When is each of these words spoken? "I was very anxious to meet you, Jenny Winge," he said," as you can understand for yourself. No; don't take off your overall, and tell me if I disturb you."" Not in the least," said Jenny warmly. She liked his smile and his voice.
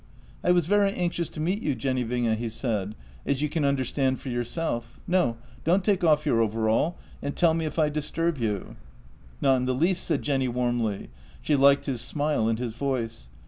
"I 0.43 0.49
was 0.49 0.65
very 0.65 0.91
anxious 0.93 1.29
to 1.29 1.39
meet 1.39 1.61
you, 1.61 1.75
Jenny 1.75 2.03
Winge," 2.03 2.35
he 2.37 2.49
said," 2.49 2.95
as 3.27 3.43
you 3.43 3.49
can 3.49 3.63
understand 3.63 4.19
for 4.19 4.29
yourself. 4.29 4.99
No; 5.07 5.37
don't 5.63 5.83
take 5.83 6.03
off 6.03 6.25
your 6.25 6.41
overall, 6.41 6.95
and 7.21 7.35
tell 7.35 7.53
me 7.53 7.65
if 7.65 7.77
I 7.77 7.89
disturb 7.89 8.39
you."" 8.39 8.77
Not 9.41 9.57
in 9.57 9.65
the 9.65 9.75
least," 9.75 10.03
said 10.03 10.23
Jenny 10.23 10.47
warmly. 10.47 11.11
She 11.43 11.55
liked 11.55 11.85
his 11.85 12.01
smile 12.01 12.47
and 12.49 12.57
his 12.57 12.73
voice. 12.73 13.29